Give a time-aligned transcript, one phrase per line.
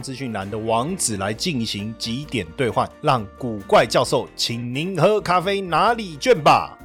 [0.00, 6.76] 资讯栏的网址来进行几点兑换，让古怪教授请您喝咖啡哪里卷吧。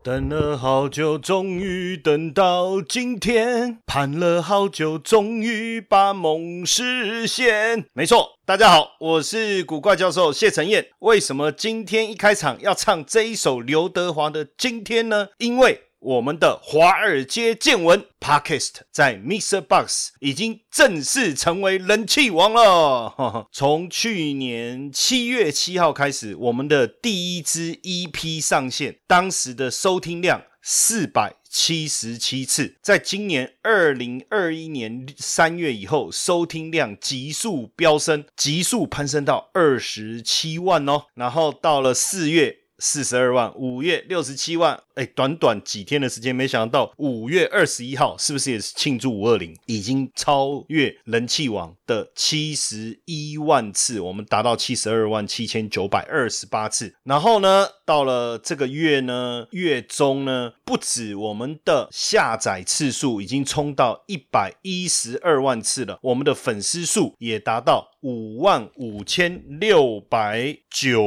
[0.00, 7.84] 等了好久，终于等到今天；盼了好久，终于把梦实现。
[7.92, 10.86] 没错，大家好，我是古怪教授谢承彦。
[11.00, 15.28] 为什么今天一开场要唱这一首刘德华的《今天》呢？
[15.36, 19.60] 因为我们的华尔街见闻 Podcast 在 Mr.
[19.60, 23.48] Box 已经正式成为人气王了。
[23.50, 41.06] 从去年七月七号开始，我们的第一支 EP 上线，当时的收听量四百七十七次，在今年二零二一年三月以后，收听量急速飙升，急速攀升到二十七万哦。
[41.14, 42.58] 然后到了四月。
[42.80, 56.96] 四十二万，五月六十七万，哎，短短几天的时间，没想到五月二十一号是不是也是庆祝五二零，已经超越人气王的七十一万次，我们达到七十二万七千九百二十八次。
[57.04, 67.92] 然后呢，到了这个月呢，月中呢，不止我们的下载次数已经冲到一百一十二万次了，我们的粉丝数也达到。
[68.00, 71.02] 五万五千六百九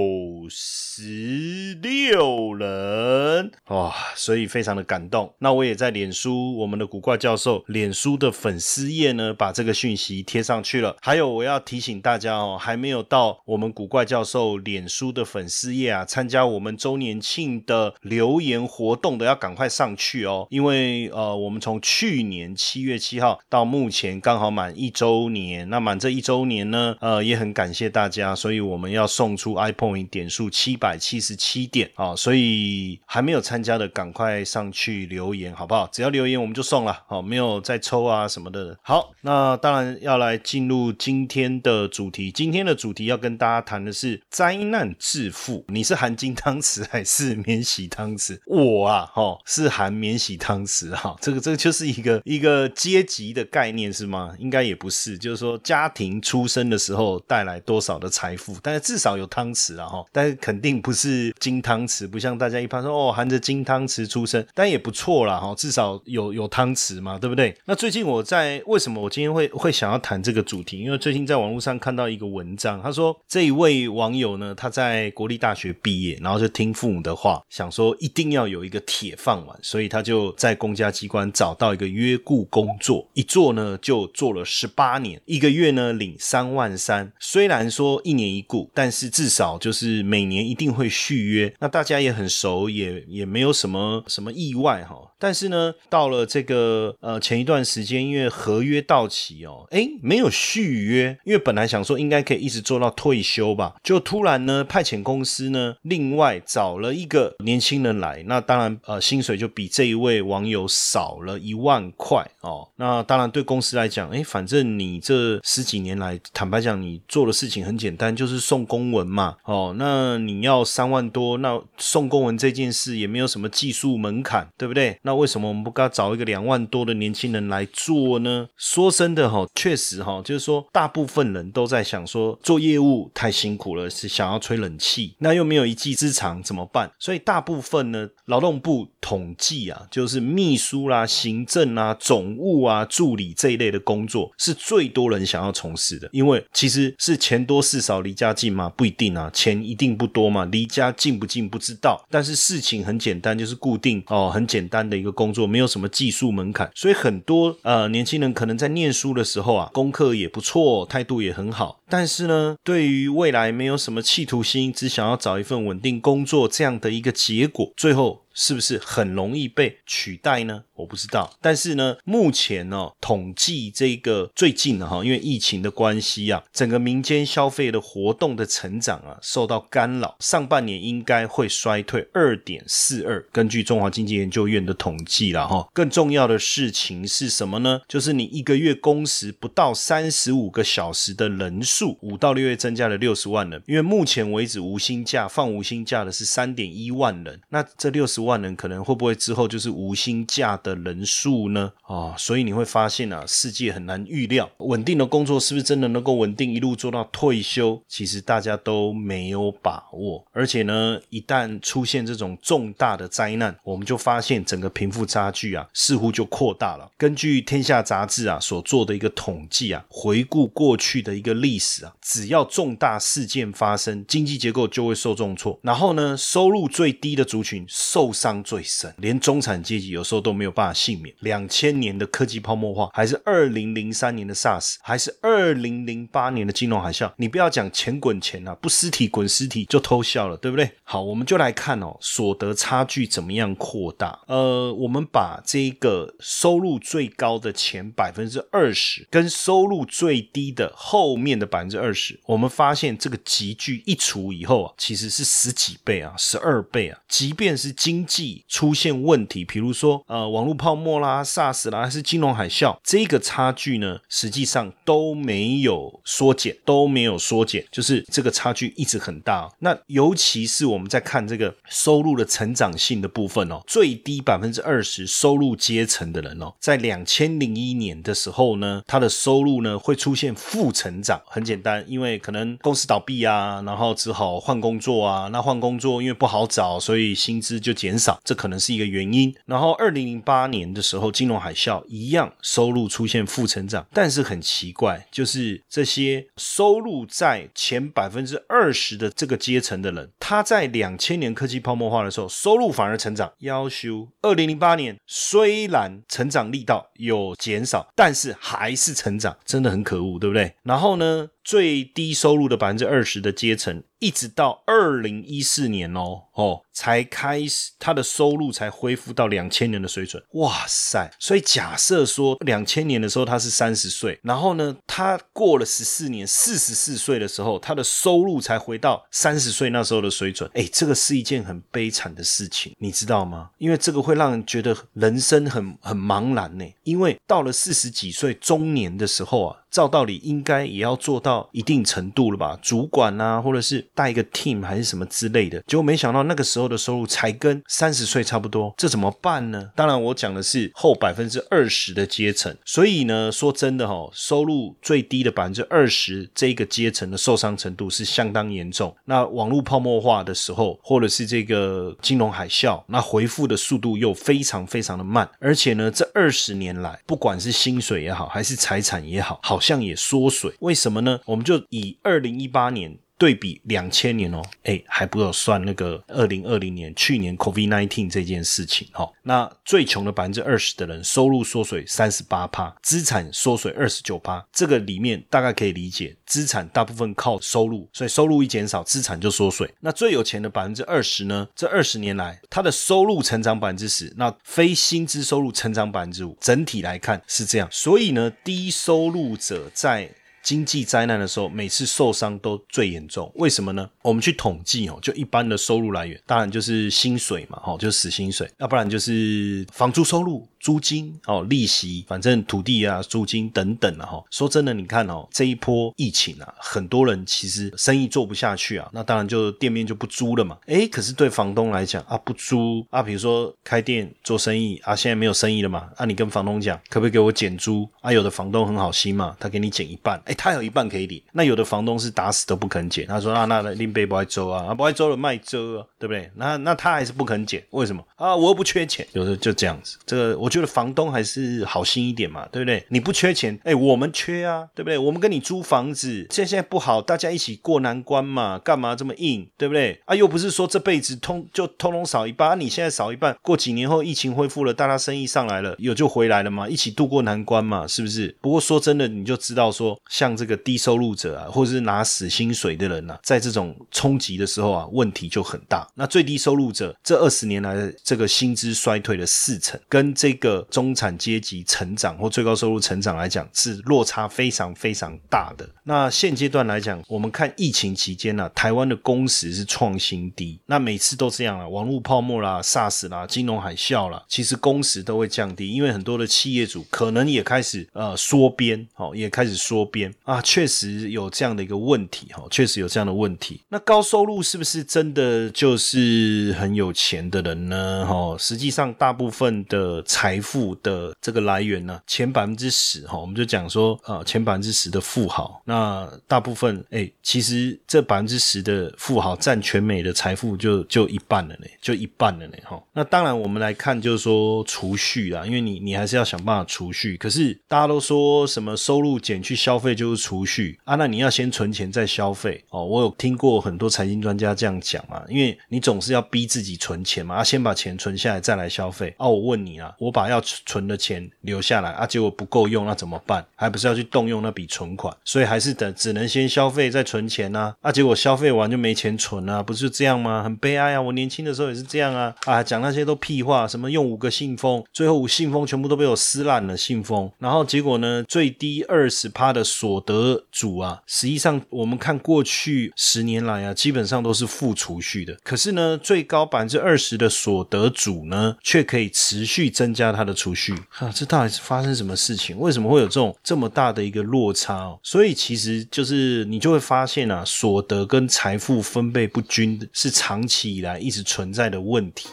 [0.50, 3.81] 十六人哇，
[4.16, 5.34] 所以非常的感动。
[5.40, 10.98] 那我也在脸书，我们的古怪教授脸书的粉丝页呢，把这个讯息贴上去了。
[11.02, 20.48] 还有，我要提醒大家哦，还没有到我们古怪教授脸书的粉丝页啊，参加我们周年庆的留言活动的，要赶快上去哦。
[20.50, 26.96] 因为呃，我们从去年七月七号到目前刚好满一周年，那满这一周年呢？
[27.00, 35.88] 呃，也很感谢大家，所以我们要送出 iPhone 点数七百七十七点啊，所以还没有参加的赶快上去留言，好不好？
[35.92, 38.78] 只要留言我们就送了，好，没有再抽啊什么的。
[38.82, 45.66] 好，那当然要来进入今天的主题，今天的主题要跟大家谈的是灾难致富。
[45.68, 48.40] 你是含金汤匙还是免洗汤匙？
[48.46, 54.34] 我啊，哈，是含免洗汤匙哈，这个这个就是一个一个阶级的概念是吗？
[54.40, 56.72] 应该也不是，就是说家庭出生。
[56.72, 67.56] 的时候带来多少的财富，但是至少有汤匙了哈，但是肯定不是金汤匙，不像大家一般说哦含着金汤匙出生，但也不错啦哈，至少有有汤匙嘛，对不对？
[67.66, 70.80] 那最近我在为什么我今天会会想要谈这个主题？
[70.80, 86.72] 因为最近在网络上看到一个文章，他说这一位网友呢，他在国立大学毕业，然后就听父母的话，想说一定要有一个铁饭碗，所以他就在公家机关找到一个约雇工作，一做呢就做了十八年，一个月呢领三万。
[86.78, 91.54] 三，虽然说一年一雇，但是至少就是每年一定会续约。
[91.60, 95.11] 那大家也很熟，也也没没有什么什么意外哈。
[95.22, 112.68] 但是呢，到了这个呃前一段时间，因为合约到期哦，哎，没有续约，因为本来想说应该可以一直做到退休吧，就突然呢派遣公司呢另外找了一个年轻人来，那当然呃薪水就比这一位网友少了一万块哦。
[112.76, 116.52] 那当然对公司来讲，哎，反正你这十几年来坦。
[116.52, 119.38] 白讲，你做的事情很简单，就是送公文嘛。
[119.46, 125.00] 哦，那你要三万多，那送公文这件事也没有什么技术门槛，对不对？
[125.04, 128.48] 那那为什么我们不该找一个两万多的年轻人来做呢？
[128.56, 136.90] 说真的哈，确实哈，就是说大部分人都在想说，做业务太辛苦了，是想要吹冷气，那又没有一技之长怎么办？
[136.98, 146.42] 所以大部分呢，劳动部统计啊，就是秘书啦、行政啊、总务啊、助理这一类的工作，是最多人想要从事的，因为。
[146.54, 148.72] 其实是钱多事少离家近吗？
[148.78, 152.06] 不一定啊，钱一定不多嘛，离家近不近不知道。
[152.10, 156.72] 但是事情很简单，就是固定哦，很简单的一个工作，没有什么技术门槛。
[156.74, 161.82] 所以很多呃年轻人可能在念书的时候啊，功课也不错，态度也很好。
[161.90, 170.64] 但是呢，对于未来没有什么企图心，只想要找一份稳定工作这样的一个结果，最后是不是很容易被取代呢？
[170.82, 171.32] 我不知道。
[171.40, 183.24] 但是呢，目前呢，统计这个最近的哈，因为疫情的关系啊，整个民间消费的活动的成长啊受到干扰，上半年应该会衰退二点四二。
[183.32, 187.82] 根据中华经济研究院的统计了哈，更重要的事情是什么呢？
[187.88, 193.62] 就是你一个月工时不到三十五个小时的人数，五到六月增加了六十万人。
[193.68, 201.72] 因为目前为止无薪假放无薪假的是三点一万人，那这六十万人可能会不会之后就是无薪假的人数呢？
[201.84, 207.82] 啊，所以你会发现啊，世界很难预料，稳定的工作是不是真的能够稳定一路做到退休？
[207.88, 210.26] 其实大家都没有把握。
[210.32, 216.90] 而且呢，一旦出现这种重大的灾难，我们就发现整个贫富差距啊，似乎就扩大了。
[216.98, 225.60] 根据《天下》杂志啊所做的一个统计啊，回顾过去的一个历史啊，只要重大事件发生，经济结构就会受重挫。
[225.62, 231.16] 然后呢，收入最低的族群受伤最深，连中产阶级有时候都没有办法幸免。
[231.20, 240.70] 两千年的科技泡沫化，还是二零零三年的 SARS，还是二零零八年的金融海啸，你不要讲钱滚钱啊，不尸体滚尸体就偷笑了，对不对？
[240.84, 244.20] 好，我们就来看哦，所得差距怎么样扩大？
[244.28, 257.00] 呃，我们把这个收入最高的前百分之二十，跟收入最低的后面的百分之二十，我们发现这个集聚一除以后啊，其实是十几倍啊，十二倍啊。
[257.08, 269.50] 即便是经济出现问题，比如说呃网络泡沫啦、SARS 啦，还是金融海啸，这个差距呢，实际上都没有缩减，都没有缩减，就是这个差距一直很大。
[269.60, 281.22] 那尤其是我们在看这个收入的成长性的部分哦，最低百分之二十收入阶层的人哦，在两千零一年的时候呢，他的收入呢会出现负成长。
[281.26, 285.28] 很简单，因为可能公司倒闭啊，然后只好换工作啊。
[285.32, 289.34] 那换工作因为不好找，所以薪资就减少，这可能是一个原因。
[289.46, 293.86] 然后二零零八八年的时候，金融海啸一样，收入出现负成长。
[293.92, 303.30] 但是很奇怪，就是这些收入在前百分之二十的这个阶层的人，他在两千年科技泡沫化的时候，收入反而成长。
[303.40, 310.56] 要修二零零八年虽然成长力道有减少，但是还是成长，真的很可恶，对不对？
[310.64, 313.84] 然后呢，最低收入的百分之二十的阶层。
[314.00, 320.24] 一直到二零一四年哦哦，才开始他的收入才恢复到两千年的水准。
[320.32, 321.08] 哇塞！
[321.20, 330.50] 所以假设说两千年的时候他是三十岁，然后呢，他过了十四年，四十四岁的时候，他的收入才回到三十岁那时候的水准。
[330.56, 333.52] 哎，这个是一件很悲惨的事情，你知道吗？
[333.60, 336.66] 因为这个会让人觉得人生很很茫然呢。
[336.82, 339.61] 因为到了四十几岁中年的时候啊。
[339.72, 349.70] 照道理应该也要做到一定程度了吧，主管啊，或者是带一个 team 还是什么之类的，结果没想到那个时候的收入才跟三十岁差不多，这怎么办呢？
[349.74, 358.94] 当然，我讲的是后百分之二十的阶层，所以呢，说真的哈，收入最低的百分之二十这个阶层的受伤程度是相当严重。
[359.06, 369.61] 那网络泡沫化的时候，或者是这个金融海啸，那回复的速度又非常非常的慢，而且呢，这二十年来，不管是薪水也好，还是财产也好，好。
[369.62, 371.22] 像也缩水，为什么呢？
[371.28, 372.98] 我们就以二零一八年。
[373.22, 379.08] 对比两千年哦，哎，还不有算那个二零二零年去年 COVID nineteen 这件事情哈。
[379.22, 384.44] 那最穷的百分之二十的人，收入缩水三十八趴，资产缩水二十九趴。
[384.52, 389.72] 这个里面大概可以理解，资产大部分靠收入，所以收入一减少，资产就缩水。
[389.82, 391.48] 那最有钱的百分之二十呢？
[391.56, 396.36] 这二十年来，他的收入成长百分之十，那非薪资收入成长百分之五。
[396.42, 400.10] 整体来看是这样，所以呢，低收入者在。
[400.44, 403.32] 经济灾难的时候，每次受伤都最严重。
[403.36, 403.90] 为什么呢？
[404.02, 414.24] 我们去统计哦，就一般的收入来源，当然就是薪水嘛，哈，就是死薪水；要不然就是房租收入、租金哦、利息，反正土地啊、租金等等啊哈。
[414.30, 420.58] 说真的，你看哦，这一波疫情啊，很多人其实生意做不下去啊，那当然就店面就不租了嘛。
[420.68, 428.14] 诶，可是对房东来讲啊，不租啊，比如说开店做生意啊，现在没有生意了嘛，啊，你跟房东讲，可不可以给我减租啊？
[428.14, 430.22] 有的房东很好心嘛，他给你减一半。
[430.26, 433.08] 哎，他有一半可以领，那有的房东是打死都不肯减。
[433.08, 436.30] 他说：“啊，那拎杯不爱周啊，啊不爱周了卖周啊，对不对？
[436.36, 438.36] 那那他还是不肯减，为什么啊？
[438.36, 439.08] 我又不缺钱。
[439.14, 442.86] 有的就这样子，这个我觉得房东还是好心一点嘛，对不对？
[442.90, 444.98] 你不缺钱，哎，我们缺啊，对不对？
[444.98, 450.00] 我们跟你租房子，现在现在不好，大家一起过难关嘛，干嘛这么硬，对不对？
[450.06, 458.36] 啊，又不是说这辈子通就通通少一半，你现在少一半，过几年后疫情恢复了，大家生意上来了，有就回来了嘛，一起度过难关嘛，是不是？
[458.42, 465.88] 不过说真的，你就知道说。”像这个低收入者啊，或者是拿死薪水的人呐，在这种冲击的时候啊，问题就很大。
[465.96, 475.70] 那最低收入者这二十年来的这个薪资衰退了四成，跟这个中产阶级成长或最高收入成长来讲，是落差非常非常大的。
[475.84, 480.60] 那现阶段来讲，我们看疫情期间呢，台湾的工时是创新低。
[480.66, 493.62] 那每次都这样了，网络泡沫啦、SARS 啦、金融海啸啦，其实工时都会降低，因为很多的企业主可能也开始呃缩编，哦，也开始缩编啊，确实有这样的一个问题，哈，确实有这样的问题。
[493.70, 498.06] 那高收入是不是真的就是很有钱的人呢？
[498.08, 512.82] 哈，实际上大部分的财财富的这个来源呢，前百分之十，哈，我们就讲说啊，前百分之十的富豪，那大部分，哎，其实这百分之十的富豪占全美的财富就就一半了呢，就一半了呢，哈。
[512.94, 517.18] 那当然我们来看，就是说储蓄啦，因为你你还是要想办法储蓄。
[517.18, 520.96] 可是大家都说什么收入减去消费就是储蓄啊？
[520.96, 522.86] 那你要先存钱再消费哦。
[522.86, 529.28] 我有听过很多财经专家这样讲嘛，因为你总是要逼自己存钱嘛，啊，先把钱存下来再来消费啊。
[529.28, 533.44] 我问你啊，我把把要存的钱留下来啊，结果不够用，那怎么办？
[533.56, 535.12] 还不是要去动用那笔存款？
[535.26, 537.74] 所以还是等，只能先消费再存钱呐。
[537.82, 540.44] 啊，结果消费完就没钱存啊，不是这样吗？
[540.44, 541.02] 很悲哀啊！
[541.02, 555.36] 我年轻的时候也是这样啊啊，讲那些都屁话，什么用五个信封，最后五信封全部都被我撕烂了信封，然后结果呢，最低二十趴的所得主啊，实际上我们看过去十年来啊，基本上都是负储蓄的。
[555.44, 560.74] 可是呢，最高百分之二十的所得主呢，却可以持续增加他的储蓄。
[560.98, 562.58] 啊，这到底是发生什么事情？
[562.58, 564.76] 为什么会有这种这么大的一个落差？
[564.76, 565.00] 哦？
[565.04, 572.28] 所以其实就是你就会发现啊，所得跟财富分配不均是长期以来一直存在的问题。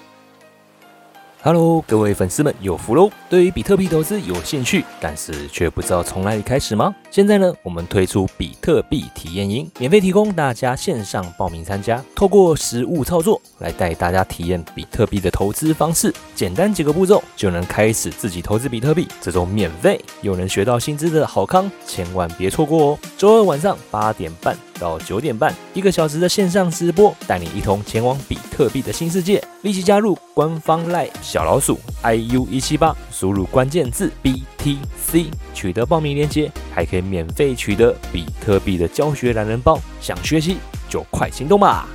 [1.41, 3.09] Hello，各位粉丝们有福喽！
[3.31, 6.93] 对于比特币投资有兴趣，但是却不知道从哪里开始吗？
[7.13, 19.07] 现在呢，我们推出比特币体验营，免费提供大家线上报名参加，透过实物操作来带大家体验比特币的投资方式，简单几个步骤就能开始自己投资比特币。
[19.21, 22.99] 这种免费又能学到薪资的好康，千万别错过哦！
[23.17, 24.57] 周二晚上八点半。
[24.79, 29.43] 到九点半，一个小时的线上直播，带你一同前往比特币的新世界。
[29.63, 39.81] 立即加入官方 Live 小老鼠 iu 一七八，输入关键字 BTC，取得报名链接，还可以免费取得比特币的教学懒人包。
[40.01, 40.59] 想学习
[40.89, 41.89] 就快行动吧！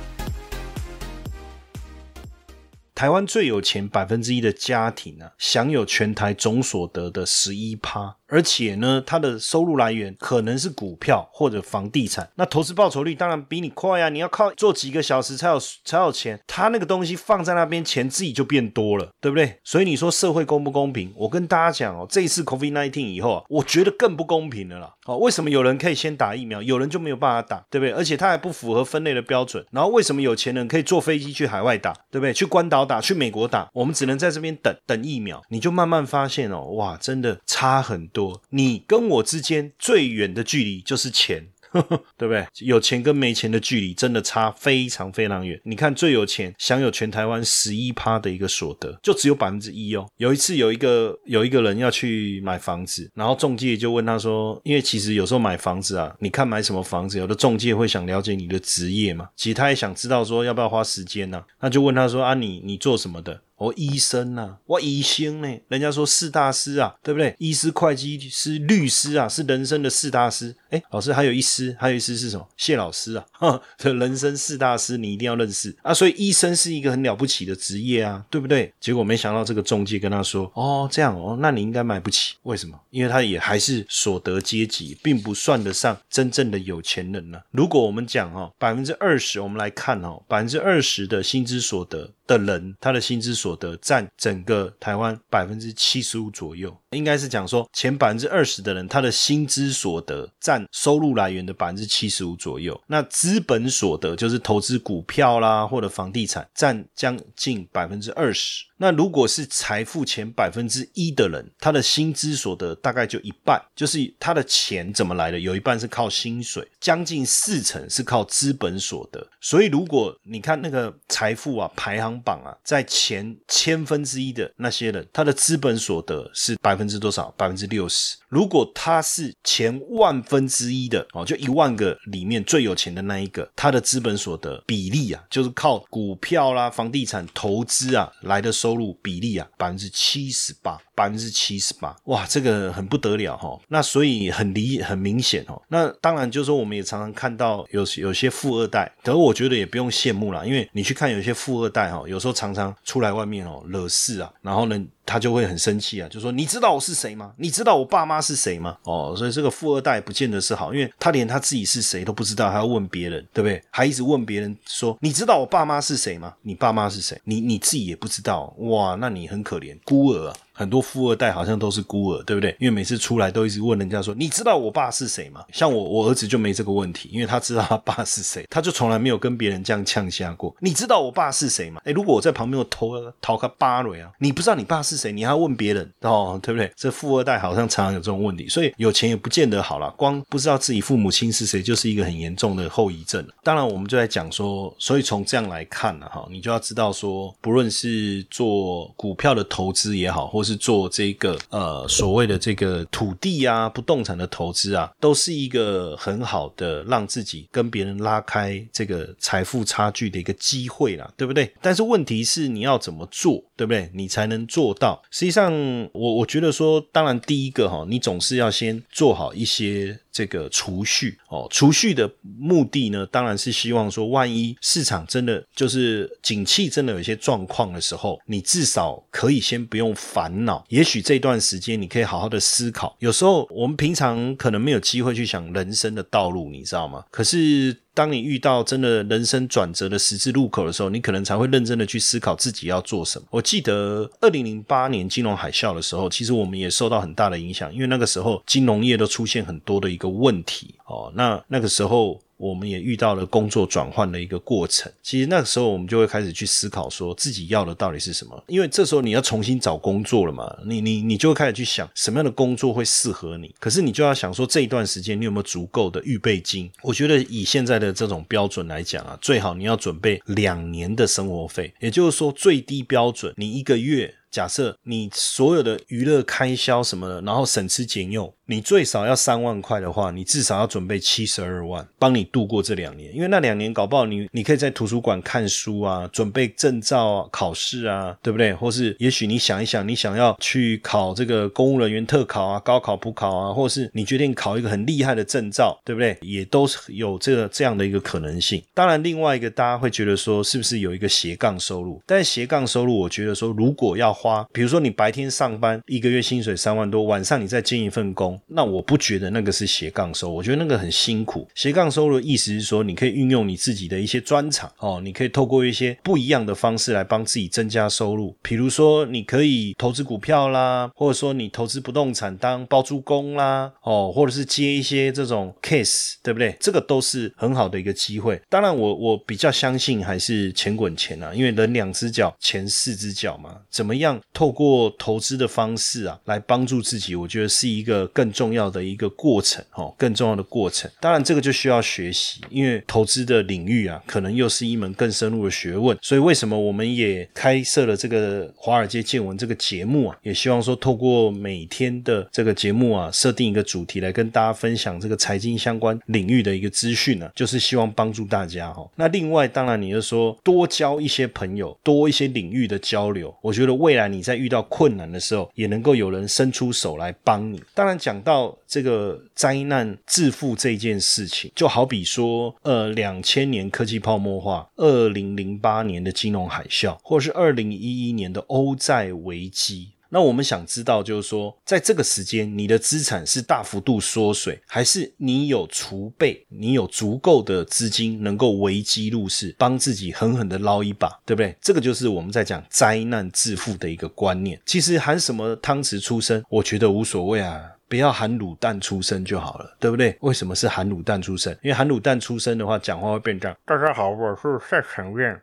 [2.94, 8.16] 台湾最有钱百分之一的家庭啊，享有全台总所得的十一趴。
[8.34, 14.08] 而且呢，它的收入来源可能是股票或者房地产，那投资报酬率当然比你快啊！
[14.08, 19.60] 你要靠做几个小时才有才有钱，他那个东西放在那边，钱自己就变多了，对不对？
[19.62, 21.12] 所以你说社会公不公平？
[21.14, 24.92] 我跟大家讲哦，这一次 COVID nineteen 以后啊，我觉得更不公平了啦！
[25.06, 27.92] 哦，为什么有人可以先打疫苗，有人就没有办法打，对不对？
[27.92, 29.64] 而且他还不符合分类的标准。
[29.70, 32.32] 然后为什么有钱人可以坐飞机去海外打，对不对？
[32.32, 35.40] 去关岛打，去美国打，我们只能在这边等等疫苗。
[35.50, 38.23] 你就慢慢发现哦，哇，真的差很多。
[38.50, 41.48] 你跟我之间最远的距离就是钱。
[42.16, 42.46] 对不对？
[42.60, 45.60] 有钱跟没钱的距离真的差非常非常远。
[45.64, 50.06] 你看，最有钱享有全台湾十一趴的一个所得，就只有百分之一哦。
[50.18, 59.28] 有一次，有一个有一个人要去买房子，然后中介就问他说：“因为其实有时候买房子啊，你看买什么房子，有的中介会想了解你的职业嘛。
[59.34, 61.42] 其实他也想知道说要不要花时间呢。
[61.60, 65.48] 那就问他说：啊，你你做什么的？”哦医生呐，我医生呢？
[65.68, 67.34] 人家说四大师啊，对不对？
[67.38, 70.54] 医师、会计师、律师啊，是人生的四大师。
[70.70, 72.46] 哎，老师还有一师，还有一师是什么？
[72.56, 75.94] 谢老师啊， 哈，人生四大师你一定要认识啊。
[75.94, 78.72] 所以医生是一个很了不起的职业啊，对不对？
[78.80, 82.34] 结果没想到这个中介跟他说：“哦，这样哦，那你应该买不起。
[82.42, 82.78] 为什么？
[82.90, 87.40] 因为他也还是所得阶级，并不算得上真正的有钱人呢。
[87.52, 102.78] 如果我们讲哦，百分之二十，我们来看哦，百分之二十的薪资所得。”的人，他的薪资所得占整个台湾百分之七十五左右，应该是讲说前百分之二十的人，他的薪资所得占收入来源的百分之七十五左右。
[102.86, 108.64] 那资本所得就是投资股票啦或者房地产，占将近百分之二十。
[108.76, 115.38] 那如果是财富前百分之一的人，他的薪资所得大概就一半，就是他的钱怎么来的？
[115.38, 119.24] 有一半是靠薪水，将近四成是靠资本所得。
[119.44, 127.30] 所以如果你看那个财富啊排行榜啊，在前千分之一的那些人，他的资本所得是百分之多少？
[127.36, 128.16] 百分之六十。
[128.30, 140.80] 如果他是前万分之一的哦，就一万个里面最有钱的那一个，他的资本所得比例啊，就是靠股票啦、房地产投资啊来的收入比例啊，百分之七十八。
[140.94, 143.58] 百分之七十八，哇，这个很不得了哈。
[143.68, 145.60] 那所以很理很明显哦。
[145.68, 157.32] 那当然就是说，我们也常常看到有有些富二代，可我觉得也不用羡慕啦，因为你去看有些富二代哈，有时候常常出来外面哦惹事啊，然后呢他就会很生气啊，就说你知道我是谁吗？
[157.36, 158.76] 你知道我爸妈是谁吗？
[158.84, 163.62] 哦，所以这个富二代不见得是好，因为他连他自己是谁都不知道，还要问别人，对不对？
[163.70, 166.34] 还一直问别人说你知道我爸妈是谁吗？
[166.42, 167.20] 你爸妈是谁？
[167.24, 170.36] 你你自己也不知道，哇，那你很可怜，孤儿啊。
[170.56, 172.54] 很多富二代好像都是孤儿，对不对？
[172.60, 180.54] 因为每次出来都一直问人家说：“你知道我爸是谁吗？”像我，我儿子就没这个问题，因为他知道他爸是谁，他就从来没有跟别人这样呛下过。
[180.60, 181.80] 你知道我爸是谁吗？
[181.84, 186.70] 哎，如果我在旁边我偷掏个巴雷啊，你不知道你爸是是谁，你还要问别人哦，对不对？
[186.76, 193.26] 这富二代好像常常有这种问题，所以有钱也不见得好了，光不知道自己父母亲是谁，就是一个很严重的后遗症。
[193.42, 201.34] 当然，我们就在讲说，所以从这样来看呢，哈，你就要知道说，不论是做股票的投资也好，或是做这个。
[201.50, 211.52] 呃，所谓的这个土地啊、不动产的投资啊，都是一个很好的让自己跟别人拉开这个财富差距的一个机会啦，对不对？
[211.62, 213.90] 但是问题是你要怎么做，对不对？
[213.94, 215.52] 你才能做到实际上，
[215.92, 220.00] 我我觉得说，当然第一个哈，你总是要先做好一些。
[220.14, 230.64] 这个储蓄哦，储蓄的目的呢，当然是希望说，万一市场真的就是景气真的有一些状况的时候，你至少可以先不用烦恼。
[230.68, 232.96] 也许这段时间你可以好好的思考。
[233.00, 237.04] 有时候我们平常可能没有机会去想人生的道路，你知道吗？
[237.10, 237.76] 可是。
[237.96, 243.26] 当你遇到真的人生转折的十字路口的时候，你可能才会认真的去思考自己要做什么。
[243.30, 251.12] 我记得二零零八年金融海啸的时候，其实我们也受到很大的影响，因为那个时候金融业都出现很多的一个问题哦。
[251.14, 252.20] 那那个时候。
[252.36, 258.44] 我们也遇到了工作转换的一个过程，其实那个时候我们就会开始去思考，说自己要的到底是什么。
[258.48, 263.54] 因为这时候你要重新找工作了嘛，你你你就会开始去想什么样的工作会适合你。
[263.60, 266.68] 可是你就要想说这一段时间你有没有足够的预备金？
[266.82, 274.12] 我觉得以现在的这种标准来讲啊，最好你要准备两年的生活费，也就是说最低标准你一个月。
[274.34, 283.14] 假设你所有的娱乐开销什么的，然后省吃俭用，你最少要三万块的话，你至少要准备七十二万，帮你度过这两年。
[283.14, 288.52] 因为那两年搞不好你你可以在图书馆看书啊，准备证照啊、考试啊，对不对？
[288.52, 296.18] 或是也许你想一想，你想要去考这个公务人员特考啊、高考补考啊，或是你决定考一个很厉害的证照，对不对？
[296.22, 298.60] 也都是有这个这样的一个可能性。
[298.74, 302.02] 当然，另外一个大家会觉得说，是不是有一个斜杠收入？
[302.04, 311.46] 但是斜杠收入，我觉得说，如果要花，比如说你白天上班一个月薪水三万多，晚上你再兼一份工，那我不觉得那个是斜杠收，我觉得那个很辛苦。
[311.54, 318.34] 斜杠收入的意思是说，你可以运用你自己的一些专长哦，你可以透过一些不一样的方式来帮自己增加收入。
[318.40, 326.56] 比如说，你可以投资股票啦，或者说你投资不动产当包租公啦，哦，或者是接一些这种 case，对不对？
[326.58, 328.40] 这个都是很好的一个机会。
[328.48, 334.54] 当然，我我比较相信还是钱滚钱啊，因为人两只脚，钱四只脚嘛，怎么样透。
[334.54, 340.88] 过投资的方式啊，来帮助自己，我觉得是一个更重要的一个过程哦，更重要的过程。
[341.00, 345.98] 当然，这个就需要学习，因为投资的领域啊，可能又是一门更深入的学问。
[346.00, 350.16] 所以，为什么我们也开设了这个《华尔街见闻》这个节目啊？
[350.22, 358.88] 也希望说，透过每天的这个节目啊，设定一个主题来跟大家分享这个财经相关领域的一个资讯呢，就是希望帮助大家哈。
[358.94, 364.34] 那另外，当然你就说多交一些朋友，多一些领域的交流，我觉得未未来你在。
[364.34, 367.62] 遇到困难的时候，也能够有人伸出手来帮你。
[367.72, 379.92] 当然，讲到这个灾难致富这件事情，就好比说，呃，两千年科技泡沫化，二零零八年的金融海啸，或是二零一一年的欧债危机。
[380.14, 391.56] 那我们想知道，就是说，在这个时间，你的资产是大幅度缩水，还是你有储备，你有足够的资金能够危机入市，帮自己狠狠的捞一把，对不对？
[391.60, 394.60] 这个就是我们在讲灾难致富的一个观念。
[394.64, 400.16] 其实含什么汤匙出生，我觉得无所谓啊，不要含卤蛋出生就好了，对不对？
[400.20, 401.52] 为什么是含卤蛋出生？
[401.60, 403.56] 因为含卤蛋出生的话，讲话会变这样。
[403.66, 405.40] 大家好，我是赛成院。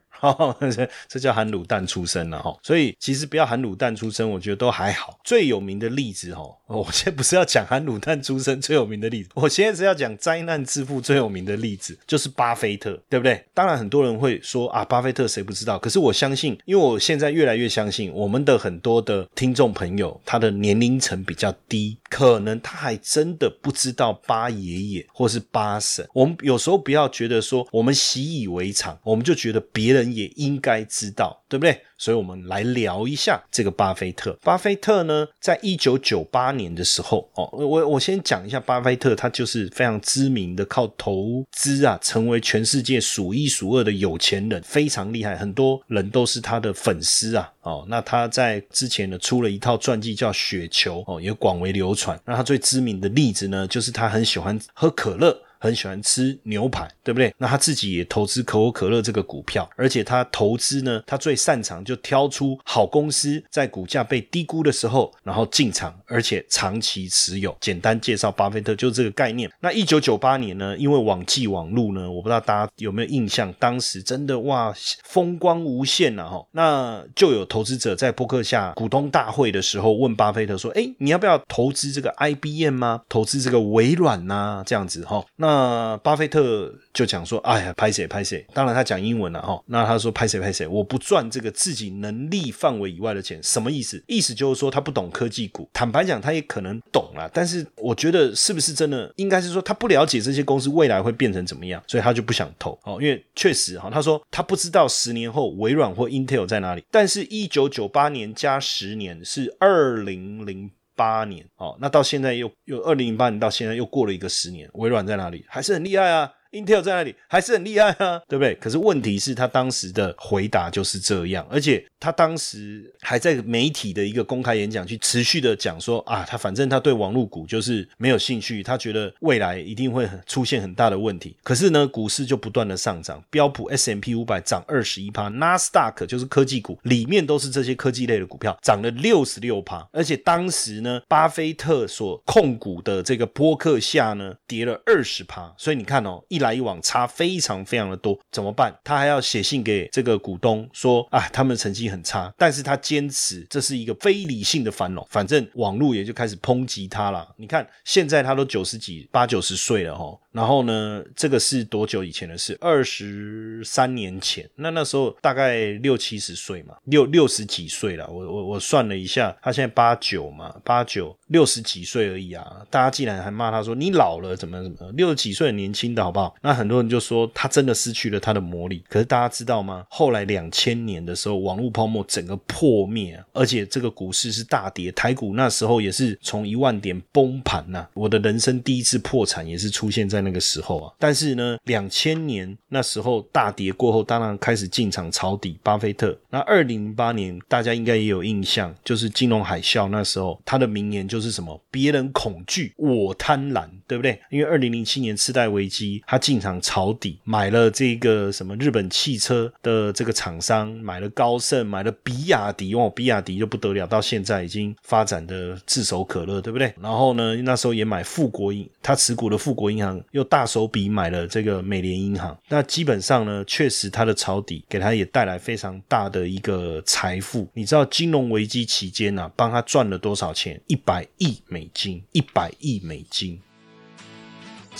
[0.71, 5.19] 这 这叫含卤蛋出生了哈，所以其实不要含卤蛋出生，我觉得都还好。
[5.23, 13.43] 最有名的例子哈， 我现在不是要讲含卤蛋出生最有名的例子， 我现在是要讲灾难致富最有名的例子，就是巴菲特，对不对？
[13.53, 15.79] 当然很多人会说啊，巴菲特谁不知道？
[15.79, 26.07] 可是我相信，因为我现在越来越相信，我们的很多的听众朋友，他的年龄层比较低，可能他还真的不知道巴爷爷或是巴神。
[26.13, 30.00] 我们有时候不要觉得说我们习以为常，我们就觉得别人。
[30.01, 31.79] 人也应该知道，对不对？
[31.97, 34.35] 所以，我们来聊一下这个巴菲特。
[34.41, 47.51] 巴菲特呢，在一九九八年的时候，哦，我我先讲一下巴菲特，他就是非常知名的，靠投资啊，成为全世界数一数二的有钱人，非常厉害，很多人都是他的粉丝啊。
[47.61, 52.19] 哦，那他在之前呢，出了一套传记叫《雪球》，哦，也广为流传。
[52.25, 55.39] 那他最知名的例子呢，就是他很喜欢喝可乐。
[55.61, 57.33] 很喜欢吃牛排，对不对？
[57.37, 67.55] 那他自己也投资可口可乐这个股票，而且他投资呢，他最擅长就挑出好公司在股价被低估的时候，然后进场，而且长期持有。
[67.61, 69.49] 简单介绍巴菲特就是这个概念。
[69.59, 76.27] 那一九九八年呢，因为网际网路呢，我不知道大家有没有印象，当时真的哇风光无限啊！
[76.27, 83.01] 哈，那就有投资者在博客下股东大会的时候问巴菲特说：“哎，你要不要投资这个 IBM 吗？
[83.07, 84.63] 投资这个微软呐？
[84.65, 89.61] 这样子哈？”那那巴菲特就讲说：“哎呀，拍谁拍谁。”当然他讲英文了哈。
[89.65, 94.01] 那他说：“拍谁拍谁，我不赚这个自己能力范围以外的钱。”什么意思？
[94.07, 95.69] 意思就是说他不懂科技股。
[95.73, 102.97] 坦白讲，他也可能懂了，但是我觉得是不是真的，应该是说他不了解这些公司未来会变成怎么样，所以他就不想投哦。
[103.01, 106.85] 因为确实哈，他说他不知道十年后微软或 Intel 在哪里。
[106.89, 110.71] 但是，一九九八年加十年是二零零。
[110.95, 115.45] 八年哦，那到现在又又二零零八年到现在又过了一个十年，微软在哪里？
[115.47, 116.31] 还是很厉害啊。
[116.51, 118.53] Intel 在那里还是很厉害啊， 对不对？
[118.55, 131.35] 可是问题是他当时的回答就是这样，而且他当时还在媒体的一个公开演讲去持续的讲说啊，他反正他对网络股就是没有兴趣，他觉得未来一定会出现很大的问题。
[131.43, 139.87] 可是呢，股市就不断的上涨，标普 S M P 五百涨二十一趴，纳斯达克就是科技股里面都是这些科技类的股票，涨了六十六趴。
[139.91, 145.53] 而且当时呢，巴菲特所控股的这个波克夏呢，跌了二十趴。
[145.57, 148.73] 所以你看哦，一来一往差非常非常的多，怎么办？
[148.83, 157.27] 他还要写信给这个股东说啊，他们成绩很差，但是他坚持这是一个非理性的繁荣，反正网络也就开始抨击他了。
[157.37, 160.17] 你看现在他都九十几八九十岁了哈。
[160.31, 162.57] 然后呢，这个是多久以前的事？
[162.61, 168.07] 二十三年前，那那时候大概六七十岁嘛，六六十几岁了。
[168.09, 172.65] 我我我算了一下，他现在八九嘛，八九六十几岁而已啊。
[172.69, 174.77] 大家竟然还骂他说你老了，怎么怎么？
[174.93, 176.33] 六十几岁很年轻的好不好？
[176.41, 178.81] 那很多人就说他真的失去了他的魔力。
[178.87, 179.85] 可是大家知道吗？
[179.89, 187.85] 后来两千年的时候，网络泡沫整个破灭，而且这个股市是大跌，台股那时候也是从一万点崩盘呐。
[187.93, 190.20] 我的人生第一次破产也是出现在。
[190.21, 195.57] 那个时候啊，但是呢，两千年那时候大跌过后，当然开始进场抄底。
[195.63, 201.61] 巴菲特那二零零八年，大家应该也有印象，就是金融海啸那时候，他的名言就是什么？
[201.69, 204.17] 别人恐惧，我贪婪，对不对？
[204.29, 216.73] 因为二零零七年次贷危机，他进场抄底，买了这个什么日本汽车的这个厂商，买了高盛，买了比亚迪，哇，比亚迪就不得了，到现在已经发展的炙手可热，对不对？
[216.81, 220.01] 然后呢，那时候也买富国银，他持股的富国银行。
[220.11, 227.45] 又大手笔买了这个美联银行，那基本上呢，确实他的抄底给他也带来非常大的一个财富。
[227.53, 230.61] 你知道金融危机期间呢，帮他赚了多少钱？
[230.67, 233.39] 一百亿美金，一百亿美金。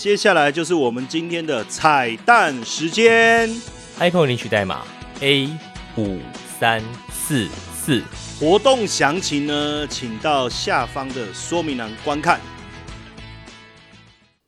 [0.02, 3.48] 接下来就是我们今天的彩蛋时间
[4.00, 4.82] ，iPhone 领取代码
[5.20, 5.48] A
[5.96, 6.18] 五
[6.58, 8.02] 三四四，
[8.40, 12.40] 活动详情呢，请到下方的说明栏观看。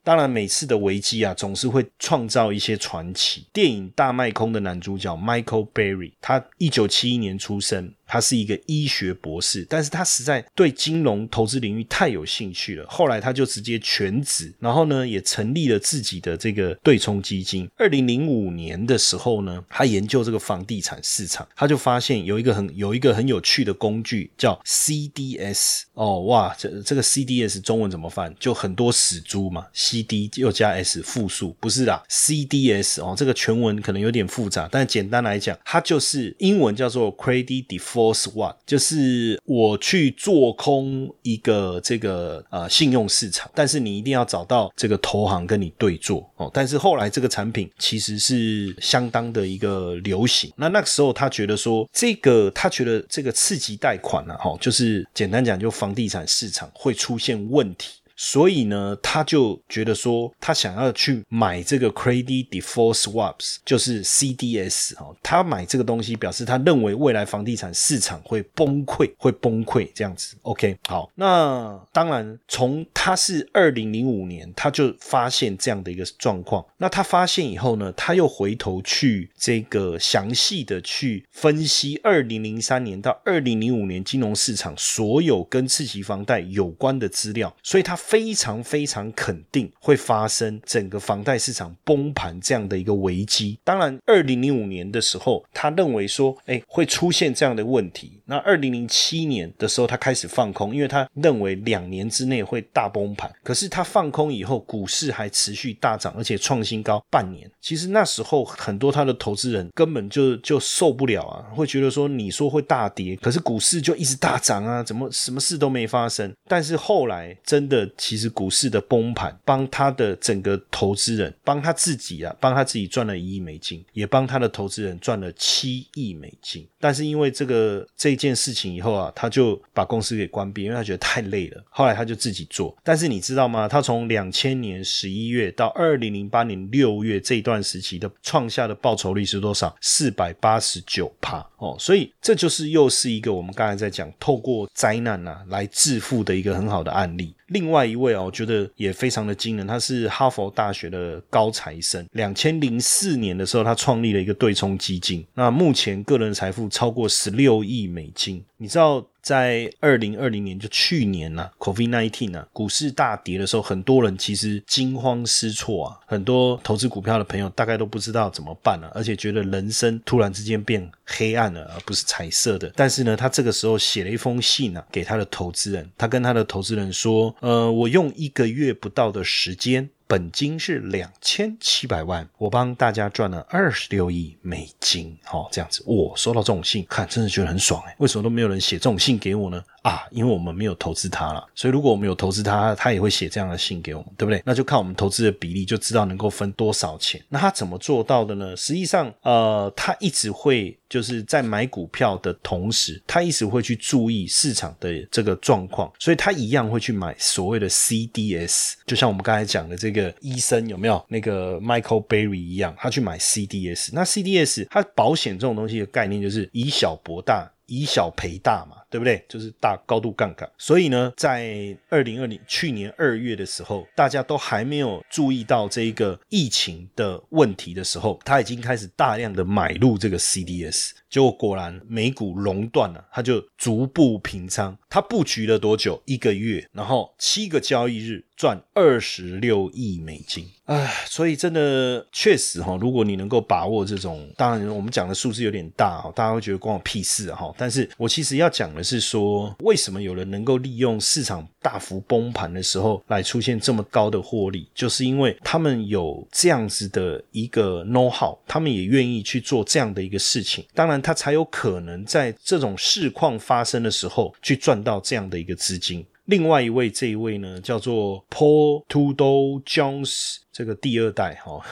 [0.02, 3.46] 当然，每次的危机啊，总是会创造一些传奇。
[3.52, 7.94] 电影《大卖空》的男主角 Michael Berry，他一九七一年出生。
[8.06, 12.86] 他是一个医学博士，但是他实在对金融投资领域太有兴趣了。
[12.88, 17.68] 后来他就直接全职，然后呢也成立了自己的这个对冲基金。
[17.76, 25.82] 二零零五年的时候呢，他研究这个房地产市场，他就发现有一个很有一个很有趣的工具叫 CDS。
[25.94, 28.34] 哦哇，这这个 CDS 中文怎么翻？
[28.38, 37.93] 就很多死猪嘛，CD 又加 S 复数，不是啦，CDS 哦，这个全文可能有点复杂，但简单来讲，它就是英文叫做 Credit Default。
[37.94, 46.50] Force One 就是我去做空一个这个呃信用市场，但是你一定要找到这个投行跟你对做哦。
[46.52, 50.52] 但是后来这个产品其实是相当的一个流行。
[50.56, 58.00] 那那个时候他觉得说这个他觉得这个刺激贷款呢，哈，就是简单讲就房地产市场会出现问题。
[58.16, 70.36] 所以呢，他就觉得说，他想要去买这个 credit default swaps，就是 CDS 哦，他买这个东西表示他认为未来房地产市场会崩溃，会崩溃这样子。
[70.42, 93.58] OK，好，那当然从他是二零零五年他就发现这样的一个状况，那他发现以后呢，他又回头去这个详细的去分析二零零三年到二零零五年金融市场所有跟次级房贷有关的资料，所以他非常非常肯定会发生整个房贷市场崩盘这样的一个危机。
[93.64, 98.20] 当然，二零零五年的时候，他认为说，哎，会出现这样的问题。
[98.26, 103.30] 那二零零七年的时候，他开始放空，因为他认为两年之内会大崩盘。
[103.42, 107.50] 可是他放空以后，股市还持续大涨，而且创新高半年。
[107.60, 116.32] 其实那时候很多他的投资人根本就就受不了啊，会觉得说，你说会大跌，可是股市就一直大涨啊，怎么什么事都没发生？
[116.46, 126.66] 但是后来真的，其实股市的崩盘，帮他的整个投资人，帮他自己啊，帮他自己赚了一亿美金，也帮他的投资人赚了七亿美金。
[126.80, 131.64] 但是因为这个这件事情以后啊，他就把公司给关闭，因为他觉得太累了。
[131.70, 132.76] 后来他就自己做。
[132.82, 133.66] 但是你知道吗？
[133.66, 139.74] 他从两千年十一月到二零零八年六月这段时期的创下的报酬率是多少？
[139.80, 141.76] 四百八十九帕哦。
[141.78, 147.34] 所以这就是又是一个我们刚才在讲透过灾难啊来致富的一个很好的案例。
[147.48, 152.06] 另外一位哦，我觉得也非常的惊人，他是哈佛大学的高材生。
[152.12, 158.44] 两千零四年的时候，他创立了一个对冲基金，那目前个人财富超过十六亿美金。
[158.56, 159.06] 你知道？
[159.24, 172.70] 在二零二零年，就去年呐，COVID nineteen 呐，股市大跌的时候，很多人其实惊慌失措啊，很多投资股票的朋友大概都不知道怎么办了，而且觉得人生突然之间变黑暗了，而不是彩色的。
[172.76, 189.62] 但是呢，他这个时候写了一封信啊，给他的投资人，他跟他的投资人说：“呃，我用一个月不到的时间。”本金是两千七百万，我帮大家赚了二十六亿美金，好这样子，我收到这种信，看真的觉得很爽哎，为什么都没有人写这种信给我呢？
[189.82, 194.42] 啊，因为我们没有投资他了，所以如果我们有投资他，他也会写这样的信给我们，对不对？
[194.44, 197.22] 那就看我们投资的比例，就知道能够分多少钱。
[197.28, 198.56] 那他怎么做到的呢？
[198.56, 213.88] 实际上，呃，他一直会就是在买股票的同时，他一直会去注意市场的这个状况，所以他一样会去买所谓的 CDS，就像我们刚才讲的这个个医生有没有那个 Michael Berry 一样，他去买 CDS。
[213.94, 217.50] 那 CDS 它保险这种东西的概念就是以小博大。
[217.66, 219.20] 以小赔大嘛，对不对？
[219.28, 220.48] 就是大高度杠杆。
[220.56, 230.92] 所以呢，在二零二零去年二月的时候，大家都还没有注意到这一个疫情的问题的时候，他已经开始大量的买入这个 CDS。
[231.10, 234.76] 结果果然美股熔断了，他就逐步平仓。
[234.88, 236.00] 他布局了多久？
[236.04, 240.48] 一个月，然后七个交易日赚二十六亿美金。
[240.66, 247.52] 唉，所以真的确实哈，如果你能够把握这种，当然我们讲的数字有点大哈，大家会觉得关我屁事哈。
[247.58, 260.64] 但是我其实要讲的是说，为什么有人能够利用市场大幅崩盘的时候来出现这么高的获利，就是因为他们有这样子的一个 know how，他们也愿意去做这样的一个事情。
[260.74, 266.04] 当然，他才有可能在这种市况发生的时候去赚到这样的一个资金。
[266.26, 271.62] 另外一位，这一位呢，叫做 Paul Tudor Jones，这个第二代哈。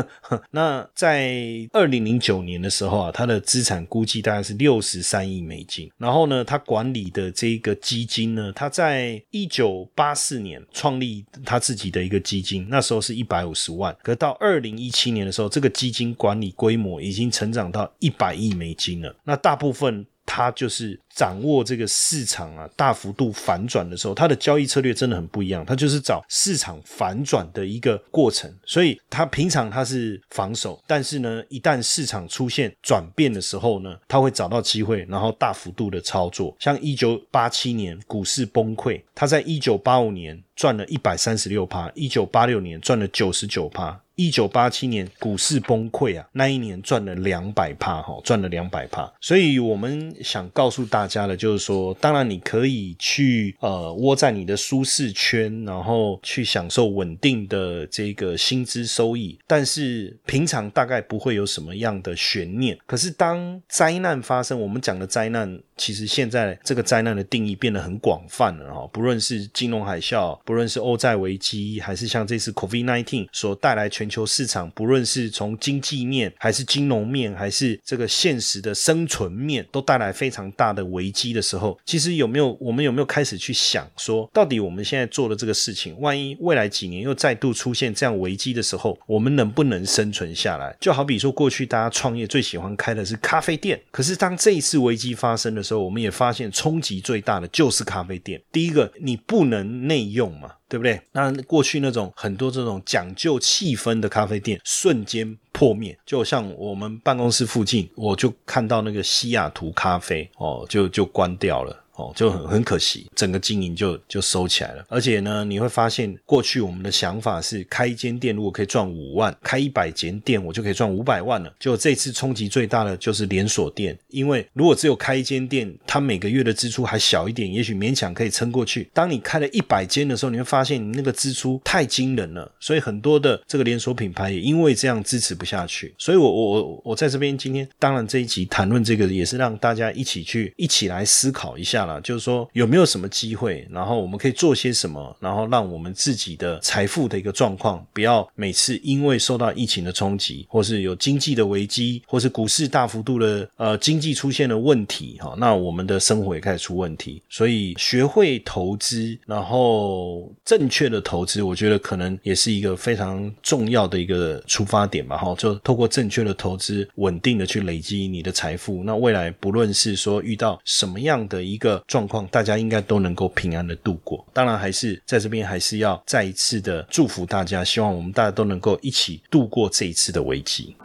[0.52, 5.90] 那在二零零九年的时候啊，他的资产估计大概是六十三亿美金。
[5.96, 13.96] 然后呢，他管理的这个基金呢，他在一九八四年创立他自己的一个基金，那时候是一百五十万。
[14.02, 19.16] 可到二零一七年的时候，这个基金管理规模已经成长到一百亿美金了。
[19.24, 20.04] 那大部分。
[20.24, 25.64] 他就是掌握这个市场啊，大幅度反转的时候，他的交易策略真的很不一样。
[25.66, 36.54] 他就是找市场反转的一个过程，所以他平常他是防守，但是呢，一旦市场出现转变的时候呢，他会找到机会，然后大幅度的操作。
[36.58, 44.01] 像一九八七年股市崩溃，他在一九八五年赚了一百三十六趴，一九八六年赚了九十九趴。
[44.14, 49.12] 一九八七年股市崩溃啊，那一年赚了两百帕哈，赚了两百帕。
[49.20, 62.78] 所以我们想告诉大家的，就是说，当然你可以去呃窝在你的舒适圈，然后去享受稳定的这个薪资收益，但是平常大概不会有什么样的悬念。
[62.86, 65.58] 可是当灾难发生，我们讲的灾难。
[65.74, 90.76] 其实现在这个灾难的定义变得很广泛了哈，不论是金融海啸，不论是欧债危机，还是像这次 COVID-19 所带来全全球市场，不论是从经济面，还是金融面，还是这个现实的生存面，都带来非常大的危机的时候，其实有没有我们有没有开始去想说，到底我们现在做的这个事情，万一未来几年又再度出现这样危机的时候，我们能不能生存下来？
[90.80, 98.42] 就好比说，过去大家创业最喜欢开的是咖啡店，可是当这一次危机发生的时候，我们也发现冲击最大的就是咖啡店。
[98.50, 100.50] 第一个，你不能内用嘛。
[100.72, 100.98] 对不对？
[101.12, 105.94] 那过去那种很多这种讲究气氛的咖啡店，瞬间破灭。
[106.06, 111.81] 就像我们办公室附近，我就看到那个西雅图咖啡哦，就就关掉了。
[111.96, 114.84] 哦，就很很可惜，整个经营就就收起来了。
[114.88, 121.52] 而且呢，你会发现，过去我们的想法是开一间店如果可以赚五万，开一百间店我就可以赚五百万了。
[121.58, 128.88] 就这次冲击最大的就是连锁店，因为如果只有开一间店，它每个月的支出还小一点，也许勉强可以撑过去。
[128.94, 135.94] 当你开了一百间的时候，你会发现你那个支出太惊人了，所以很多的这个连锁品牌也因为这样支持不下去。
[135.98, 142.00] 所以我我我我在这边今天，当然这一集谈论这个也是让大家一起去一起来思考一下了。
[142.00, 157.22] 就是说有没有什么机会，然后我们可以做些什么，然后让我们自己的财富的一个状况不要每次因为受到疫情的冲击，或是有经济的危机，或是股市大幅度的呃经济出现了问题哈，那我们的生活也开始出问题。
[157.28, 165.34] 所以学会投资，然后正确的投资，我觉得可能也是一个非常重要的一个出发点吧哈。
[165.36, 174.24] 就透过正确的投资，稳定的去累积你的财富，那未来不论是说遇到什么样的一个状况，大家应该都能够平安的度过。
[174.32, 180.76] 当然，还是在这边还是要再一次的祝福大家，希望我们大家都能够一起度过这一次的危机。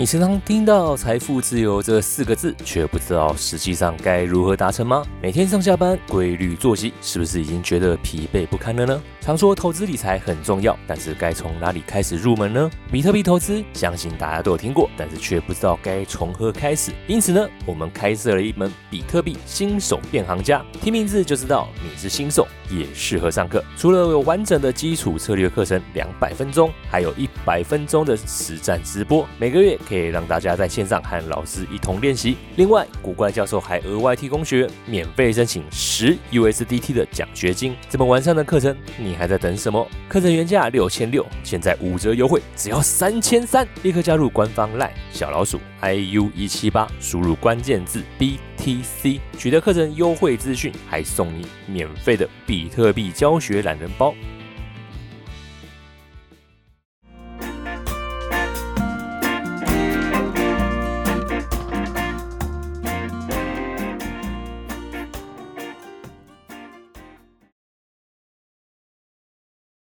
[0.00, 5.04] 你时常听到“财富自由”这四个字，却不知道实际上该如何达成吗？
[5.20, 9.02] 每天上下班规律作息，是不是已经觉得疲惫不堪了呢？
[9.20, 12.70] 常说投资理财很重要，但是该从哪里开始入门呢？
[12.90, 16.92] 比特币投资，相信大家都有听过，但是却不知道该从何开始。
[17.06, 23.62] 因此呢，我们开设了一门比特币新手变行家，听名字就知道你是新手，也适合上课。
[23.76, 32.36] 除了有完整的基础策略课程两百分钟，还有一百分钟的实战直播，每个月可以让大家在线上和老师一同练习。
[32.56, 37.76] 另外，古怪教授还额外提供学员免费申请十 USDT 的奖学金。
[37.88, 39.20] 这么完善的课程，你。
[39.20, 39.86] 还在等什么？
[40.08, 43.68] 课程原价六千六，现在五折优惠，只要三千三！
[43.82, 54.14] 立刻加入官方 LINE 小老鼠 iu 一七八，输入关键字 BTC，取得课程优惠资讯，还送你免费的比特币教学懒人包。